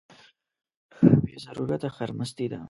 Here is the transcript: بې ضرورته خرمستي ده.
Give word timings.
بې 1.25 1.35
ضرورته 1.45 1.87
خرمستي 1.95 2.45
ده. 2.51 2.59